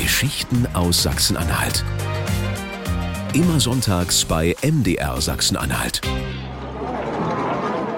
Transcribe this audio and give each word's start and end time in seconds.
Geschichten 0.00 0.66
aus 0.72 1.02
Sachsen-Anhalt. 1.02 1.84
Immer 3.34 3.60
sonntags 3.60 4.24
bei 4.24 4.56
MDR 4.62 5.20
Sachsen-Anhalt. 5.20 6.00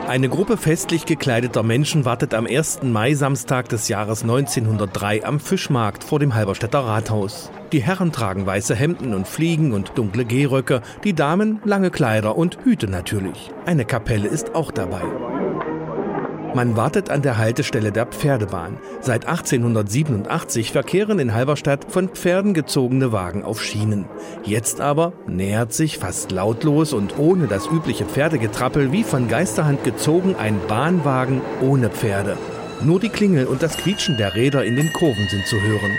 Eine 0.09 0.29
Gruppe 0.29 0.57
festlich 0.57 1.07
gekleideter 1.07 1.63
Menschen 1.63 2.05
wartet 2.05 2.35
am 2.35 2.49
1. 2.49 2.83
Mai-Samstag 2.83 3.69
des 3.69 3.87
Jahres 3.87 4.23
1903 4.23 5.25
am 5.25 5.39
Fischmarkt 5.39 6.03
vor 6.03 6.19
dem 6.19 6.35
Halberstädter 6.35 6.81
Rathaus. 6.81 7.53
Die 7.71 7.85
Herren 7.85 8.11
tragen 8.11 8.47
weiße 8.47 8.75
Hemden 8.75 9.15
und 9.15 9.29
Fliegen 9.29 9.73
und 9.73 9.93
dunkle 9.97 10.25
Gehröcke, 10.25 10.83
die 11.05 11.15
Damen 11.15 11.61
lange 11.65 11.93
Kleider 11.93 12.37
und 12.37 12.59
Hüte 12.65 12.89
natürlich. 12.89 13.53
Eine 13.65 13.85
Kapelle 13.85 14.27
ist 14.27 14.57
auch 14.57 14.73
dabei. 14.73 15.03
Man 16.55 16.77
wartet 16.77 17.09
an 17.09 17.23
der 17.23 17.39
Haltestelle 17.39 17.93
der 17.93 18.05
Pferdebahn. 18.05 18.77
Seit 19.01 19.27
1887 19.27 20.71
verkehren 20.71 21.19
in 21.19 21.33
Halberstadt 21.33 21.91
von 21.91 22.11
Pferden 22.11 22.53
gezogene 22.53 23.11
Wagen 23.11 23.43
auf 23.43 23.63
Schienen. 23.63 24.05
Jetzt 24.45 24.83
aber 24.83 25.15
nähert 25.27 25.73
sich 25.73 25.97
fast 25.97 26.31
lautlos 26.31 26.93
und 26.93 27.19
ohne 27.19 27.47
das 27.47 27.67
übliche 27.67 28.05
Pferdegetrappel 28.05 28.93
wie 28.93 29.03
von 29.03 29.29
Geisterhand 29.29 29.83
gezogen 29.83 30.37
ein 30.37 30.61
Bahnwagen 30.69 31.41
ohne 31.63 31.89
Pferde. 31.89 32.37
Nur 32.83 33.01
die 33.01 33.09
Klingel 33.09 33.47
und 33.47 33.63
das 33.63 33.79
Quietschen 33.79 34.19
der 34.19 34.35
Räder 34.35 34.63
in 34.65 34.77
den 34.77 34.93
Kurven 34.93 35.29
sind 35.29 35.47
zu 35.47 35.59
hören. 35.59 35.97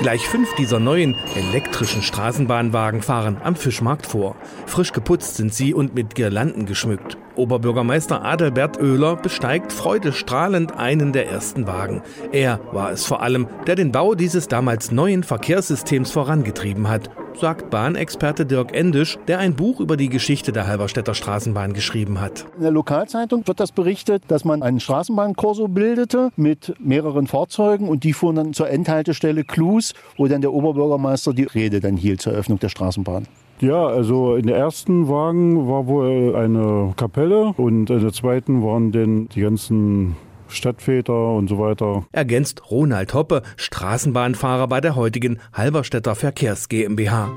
Gleich 0.00 0.28
fünf 0.28 0.52
dieser 0.56 0.80
neuen 0.80 1.14
elektrischen 1.36 2.02
Straßenbahnwagen 2.02 3.00
fahren 3.00 3.36
am 3.42 3.54
Fischmarkt 3.54 4.06
vor. 4.06 4.34
Frisch 4.66 4.92
geputzt 4.92 5.36
sind 5.36 5.54
sie 5.54 5.72
und 5.72 5.94
mit 5.94 6.14
Girlanden 6.14 6.66
geschmückt. 6.66 7.16
Oberbürgermeister 7.36 8.24
Adelbert 8.24 8.80
Oehler 8.80 9.16
besteigt 9.16 9.72
freudestrahlend 9.72 10.76
einen 10.76 11.12
der 11.12 11.28
ersten 11.28 11.66
Wagen. 11.66 12.02
Er 12.32 12.60
war 12.72 12.90
es 12.90 13.06
vor 13.06 13.22
allem, 13.22 13.48
der 13.66 13.76
den 13.76 13.92
Bau 13.92 14.14
dieses 14.14 14.48
damals 14.48 14.90
neuen 14.90 15.22
Verkehrssystems 15.22 16.10
vorangetrieben 16.10 16.88
hat 16.88 17.08
sagt 17.36 17.70
Bahnexperte 17.70 18.46
Dirk 18.46 18.74
Endisch, 18.74 19.18
der 19.28 19.38
ein 19.38 19.54
Buch 19.54 19.80
über 19.80 19.96
die 19.96 20.08
Geschichte 20.08 20.52
der 20.52 20.66
Halberstädter 20.66 21.14
Straßenbahn 21.14 21.72
geschrieben 21.72 22.20
hat. 22.20 22.46
In 22.56 22.62
der 22.62 22.70
Lokalzeitung 22.70 23.46
wird 23.46 23.60
das 23.60 23.72
berichtet, 23.72 24.22
dass 24.28 24.44
man 24.44 24.62
einen 24.62 24.80
Straßenbahnkorso 24.80 25.68
bildete 25.68 26.30
mit 26.36 26.74
mehreren 26.78 27.26
Fahrzeugen 27.26 27.88
und 27.88 28.04
die 28.04 28.12
fuhren 28.12 28.36
dann 28.36 28.52
zur 28.52 28.70
Endhaltestelle 28.70 29.44
Klus, 29.44 29.94
wo 30.16 30.26
dann 30.26 30.40
der 30.40 30.52
Oberbürgermeister 30.52 31.32
die 31.32 31.44
Rede 31.44 31.80
dann 31.80 31.96
hielt 31.96 32.22
zur 32.22 32.32
Eröffnung 32.32 32.58
der 32.58 32.68
Straßenbahn. 32.68 33.26
Ja, 33.60 33.86
also 33.86 34.34
in 34.34 34.46
der 34.46 34.56
ersten 34.56 35.08
Wagen 35.08 35.68
war 35.68 35.86
wohl 35.86 36.34
eine 36.34 36.92
Kapelle 36.96 37.54
und 37.56 37.88
in 37.88 38.00
der 38.00 38.12
zweiten 38.12 38.62
waren 38.62 38.90
dann 38.90 39.28
die 39.28 39.40
ganzen 39.40 40.16
Stadtväter 40.48 41.34
und 41.34 41.48
so 41.48 41.58
weiter. 41.58 42.06
Ergänzt 42.12 42.70
Ronald 42.70 43.14
Hoppe, 43.14 43.42
Straßenbahnfahrer 43.56 44.68
bei 44.68 44.80
der 44.80 44.96
heutigen 44.96 45.40
Halberstädter 45.52 46.14
Verkehrs 46.14 46.68
GmbH. 46.68 47.30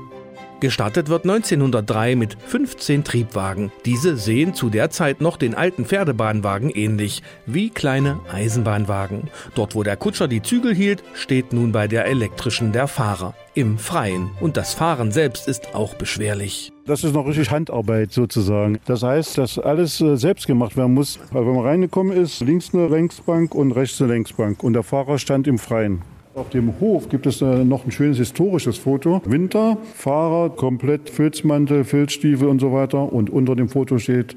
Gestartet 0.60 1.08
wird 1.08 1.24
1903 1.24 2.16
mit 2.16 2.36
15 2.46 3.04
Triebwagen. 3.04 3.70
Diese 3.84 4.16
sehen 4.16 4.54
zu 4.54 4.70
der 4.70 4.90
Zeit 4.90 5.20
noch 5.20 5.36
den 5.36 5.54
alten 5.54 5.84
Pferdebahnwagen 5.84 6.70
ähnlich, 6.70 7.22
wie 7.46 7.70
kleine 7.70 8.18
Eisenbahnwagen. 8.32 9.30
Dort, 9.54 9.76
wo 9.76 9.84
der 9.84 9.96
Kutscher 9.96 10.26
die 10.26 10.42
Zügel 10.42 10.74
hielt, 10.74 11.04
steht 11.14 11.52
nun 11.52 11.70
bei 11.70 11.86
der 11.86 12.06
elektrischen 12.06 12.72
der 12.72 12.88
Fahrer. 12.88 13.34
Im 13.54 13.78
Freien. 13.78 14.30
Und 14.40 14.56
das 14.56 14.74
Fahren 14.74 15.12
selbst 15.12 15.46
ist 15.46 15.74
auch 15.74 15.94
beschwerlich. 15.94 16.72
Das 16.86 17.04
ist 17.04 17.12
noch 17.14 17.26
richtig 17.26 17.50
Handarbeit 17.50 18.12
sozusagen. 18.12 18.78
Das 18.84 19.02
heißt, 19.02 19.38
dass 19.38 19.58
alles 19.58 20.00
äh, 20.00 20.16
selbst 20.16 20.46
gemacht 20.46 20.76
werden 20.76 20.94
muss. 20.94 21.20
Weil 21.30 21.46
wenn 21.46 21.54
man 21.54 21.66
reingekommen 21.66 22.16
ist, 22.16 22.40
links 22.40 22.74
eine 22.74 22.88
Längsbank 22.88 23.54
und 23.54 23.72
rechts 23.72 24.00
eine 24.00 24.12
Längsbank. 24.12 24.64
Und 24.64 24.72
der 24.72 24.82
Fahrer 24.82 25.18
stand 25.18 25.46
im 25.46 25.58
Freien. 25.58 26.02
Auf 26.38 26.50
dem 26.50 26.78
Hof 26.78 27.08
gibt 27.08 27.26
es 27.26 27.42
äh, 27.42 27.64
noch 27.64 27.84
ein 27.84 27.90
schönes 27.90 28.18
historisches 28.18 28.78
Foto. 28.78 29.20
Winter, 29.24 29.76
Fahrer, 29.94 30.50
komplett 30.50 31.10
Filzmantel, 31.10 31.82
Filzstiefel 31.82 32.46
und 32.46 32.60
so 32.60 32.72
weiter. 32.72 33.12
Und 33.12 33.28
unter 33.28 33.56
dem 33.56 33.68
Foto 33.68 33.98
steht, 33.98 34.36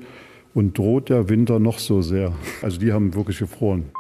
und 0.54 0.78
droht 0.78 1.10
der 1.10 1.30
Winter 1.30 1.60
noch 1.60 1.80
so 1.80 2.02
sehr. 2.02 2.34
Also 2.62 2.80
die 2.80 2.92
haben 2.92 3.14
wirklich 3.14 3.40
gefroren. 3.40 3.92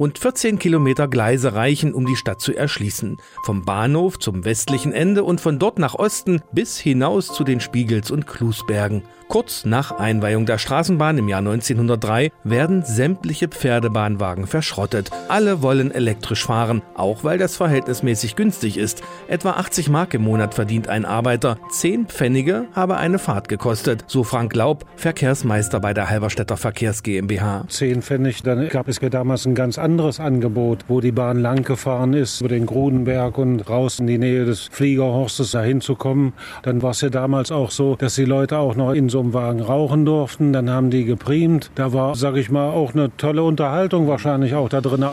Rund 0.00 0.18
14 0.18 0.58
Kilometer 0.58 1.06
Gleise 1.06 1.54
reichen, 1.54 1.94
um 1.94 2.06
die 2.06 2.16
Stadt 2.16 2.40
zu 2.40 2.54
erschließen. 2.54 3.18
Vom 3.44 3.64
Bahnhof 3.64 4.18
zum 4.18 4.44
westlichen 4.44 4.92
Ende 4.92 5.22
und 5.22 5.40
von 5.40 5.58
dort 5.58 5.78
nach 5.78 5.94
Osten 5.94 6.40
bis 6.52 6.78
hinaus 6.78 7.28
zu 7.28 7.44
den 7.44 7.60
Spiegels 7.60 8.10
und 8.10 8.26
Klusbergen. 8.26 9.02
Kurz 9.32 9.64
nach 9.64 9.92
Einweihung 9.92 10.44
der 10.44 10.58
Straßenbahn 10.58 11.16
im 11.16 11.26
Jahr 11.26 11.38
1903 11.38 12.32
werden 12.44 12.82
sämtliche 12.84 13.48
Pferdebahnwagen 13.48 14.46
verschrottet. 14.46 15.08
Alle 15.28 15.62
wollen 15.62 15.90
elektrisch 15.90 16.44
fahren, 16.44 16.82
auch 16.94 17.24
weil 17.24 17.38
das 17.38 17.56
verhältnismäßig 17.56 18.36
günstig 18.36 18.76
ist. 18.76 19.02
Etwa 19.28 19.52
80 19.52 19.88
Mark 19.88 20.12
im 20.12 20.20
Monat 20.20 20.52
verdient 20.52 20.88
ein 20.88 21.06
Arbeiter. 21.06 21.56
10 21.70 22.08
Pfennige 22.08 22.66
habe 22.74 22.98
eine 22.98 23.18
Fahrt 23.18 23.48
gekostet, 23.48 24.04
so 24.06 24.22
Frank 24.22 24.54
Laub, 24.54 24.84
Verkehrsmeister 24.96 25.80
bei 25.80 25.94
der 25.94 26.10
Halberstädter 26.10 26.58
Verkehrs 26.58 27.02
GmbH. 27.02 27.64
10 27.68 28.02
Pfennig, 28.02 28.42
dann 28.42 28.68
gab 28.68 28.86
es 28.86 28.98
damals 28.98 29.46
ein 29.46 29.54
ganz 29.54 29.78
anderes 29.78 30.20
Angebot, 30.20 30.84
wo 30.88 31.00
die 31.00 31.10
Bahn 31.10 31.38
lang 31.38 31.64
gefahren 31.64 32.12
ist, 32.12 32.42
über 32.42 32.50
den 32.50 32.66
Grudenberg 32.66 33.38
und 33.38 33.66
raus 33.66 33.98
in 33.98 34.08
die 34.08 34.18
Nähe 34.18 34.44
des 34.44 34.68
Fliegerhorstes 34.70 35.52
dahin 35.52 35.80
zu 35.80 35.94
kommen. 35.94 36.34
Dann 36.64 36.82
war 36.82 36.90
es 36.90 37.00
ja 37.00 37.08
damals 37.08 37.50
auch 37.50 37.70
so, 37.70 37.96
dass 37.96 38.16
die 38.16 38.26
Leute 38.26 38.58
auch 38.58 38.76
noch 38.76 38.92
in 38.92 39.08
so 39.08 39.21
einem 39.22 39.34
Wagen 39.34 39.60
rauchen 39.60 40.04
durften. 40.04 40.52
Dann 40.52 40.70
haben 40.70 40.90
die 40.90 41.04
geprimt. 41.04 41.70
Da 41.74 41.92
war, 41.92 42.14
sag 42.14 42.36
ich 42.36 42.50
mal, 42.50 42.70
auch 42.70 42.94
eine 42.94 43.16
tolle 43.16 43.42
Unterhaltung 43.42 44.08
wahrscheinlich 44.08 44.54
auch 44.54 44.68
da 44.68 44.80
drin. 44.80 45.04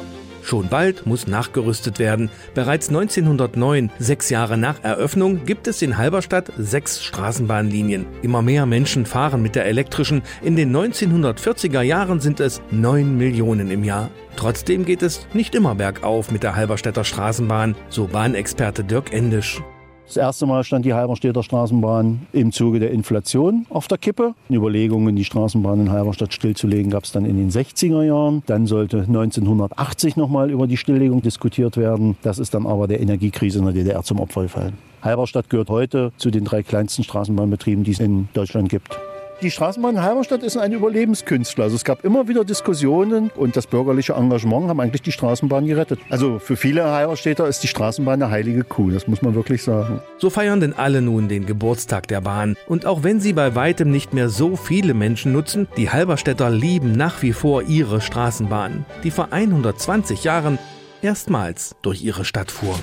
Schon 0.44 0.68
bald 0.68 1.06
muss 1.06 1.28
nachgerüstet 1.28 2.00
werden. 2.00 2.30
Bereits 2.54 2.90
1909, 2.90 3.92
sechs 4.00 4.30
Jahre 4.30 4.58
nach 4.58 4.84
Eröffnung, 4.84 5.46
gibt 5.46 5.68
es 5.68 5.82
in 5.82 5.98
Halberstadt 5.98 6.52
sechs 6.58 7.04
Straßenbahnlinien. 7.04 8.06
Immer 8.22 8.42
mehr 8.42 8.66
Menschen 8.66 9.06
fahren 9.06 9.42
mit 9.42 9.56
der 9.56 9.66
elektrischen. 9.66 10.24
In 10.42 10.56
den 10.56 10.76
1940er 10.76 11.82
Jahren 11.82 12.20
sind 12.20 12.40
es 12.40 12.62
neun 12.72 13.18
Millionen 13.18 13.70
im 13.70 13.84
Jahr. 13.84 14.10
Trotzdem 14.38 14.86
geht 14.86 15.04
es 15.04 15.28
nicht 15.34 15.54
immer 15.56 15.76
bergauf 15.76 16.32
mit 16.32 16.44
der 16.44 16.56
Halberstädter 16.56 17.04
Straßenbahn, 17.04 17.76
so 17.90 18.08
Bahnexperte 18.08 18.84
Dirk 18.84 19.14
Endisch. 19.14 19.62
Das 20.10 20.18
erste 20.18 20.48
Mal 20.48 20.64
stand 20.64 20.86
die 20.86 20.96
Halberstädter 20.96 21.44
Straßenbahn 21.44 22.26
im 22.34 22.52
Zuge 22.52 22.80
der 22.80 22.90
Inflation 22.90 23.68
auf 23.70 23.88
der 23.88 24.00
Kippe. 24.00 24.34
Überlegungen, 24.50 25.16
die 25.16 25.24
Straßenbahn 25.24 25.82
in 25.82 25.92
Halberstadt 25.92 26.34
stillzulegen, 26.34 26.90
gab 26.90 27.04
es 27.04 27.12
dann 27.12 27.26
in 27.26 27.38
den 27.38 27.52
60er 27.52 28.02
Jahren. 28.02 28.42
Dann 28.48 28.66
sollte 28.66 29.02
1980 29.02 30.18
nochmal 30.18 30.50
über 30.50 30.66
die 30.66 30.78
Stilllegung 30.78 31.22
diskutiert 31.22 31.78
werden. 31.78 32.18
Das 32.24 32.40
ist 32.40 32.56
dann 32.56 32.66
aber 32.66 32.88
der 32.88 33.02
Energiekrise 33.02 33.60
in 33.60 33.66
der 33.66 33.76
DDR 33.76 34.02
zum 34.02 34.20
Opfer 34.20 34.42
gefallen. 34.42 34.74
Halberstadt 35.04 35.48
gehört 35.48 35.70
heute 35.70 36.12
zu 36.18 36.32
den 36.32 36.44
drei 36.44 36.64
kleinsten 36.64 37.04
Straßenbahnbetrieben, 37.04 37.84
die 37.84 37.92
es 37.92 38.00
in 38.00 38.30
Deutschland 38.34 38.70
gibt. 38.70 39.00
Die 39.42 39.52
Straßenbahn 39.52 39.96
in 39.96 40.02
Halberstadt 40.02 40.44
ist 40.44 40.58
ein 40.58 40.74
Überlebenskünstler. 40.74 41.64
Also 41.64 41.78
es 41.78 41.86
gab 41.86 42.04
immer 42.04 42.28
wieder 42.28 42.44
Diskussionen 42.44 43.32
und 43.38 43.56
das 43.56 43.68
bürgerliche 43.68 44.12
Engagement 44.12 44.68
haben 44.68 44.82
eigentlich 44.82 45.02
die 45.02 45.14
Straßenbahn 45.14 45.66
gerettet. 45.66 46.02
Also 46.10 46.40
für 46.40 46.58
viele 46.58 46.84
Halberstädter 46.84 47.48
ist 47.48 47.64
die 47.64 47.70
Straßenbahn 47.70 48.22
eine 48.22 48.32
heilige 48.32 48.66
Kuh, 48.66 48.90
das 48.90 49.08
muss 49.08 49.22
man 49.22 49.36
wirklich 49.36 49.64
sagen. 49.64 50.02
So 50.18 50.30
feiern 50.30 50.60
denn 50.60 50.74
alle 50.74 51.02
nun 51.02 51.30
den 51.30 51.46
Geburtstag 51.46 52.10
der 52.10 52.20
Bahn. 52.20 52.58
Und 52.68 52.86
auch 52.86 53.04
wenn 53.04 53.22
sie 53.22 53.32
bei 53.32 53.56
weitem 53.56 53.92
nicht 53.92 54.14
mehr 54.14 54.28
so 54.28 54.58
viele 54.58 54.94
Menschen 54.94 55.32
nutzen, 55.32 55.70
die 55.78 55.90
Halberstädter 55.90 56.50
lieben 56.50 56.92
nach 56.92 57.22
wie 57.22 57.32
vor 57.32 57.64
ihre 57.64 58.02
Straßenbahn, 58.02 58.86
die 59.06 59.12
vor 59.12 59.32
120 59.32 60.26
Jahren 60.26 60.60
erstmals 61.02 61.78
durch 61.82 62.04
ihre 62.04 62.26
Stadt 62.26 62.52
fuhr. 62.52 62.78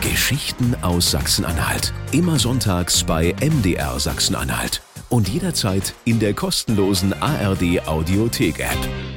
Geschichten 0.00 0.74
aus 0.80 1.10
Sachsen-Anhalt. 1.10 1.92
Immer 2.12 2.38
sonntags 2.38 3.04
bei 3.04 3.34
MDR 3.42 4.00
Sachsen-Anhalt 4.00 4.80
und 5.08 5.28
jederzeit 5.28 5.94
in 6.04 6.18
der 6.18 6.34
kostenlosen 6.34 7.12
ARD 7.12 7.86
Audiothek 7.86 8.60
App. 8.60 9.13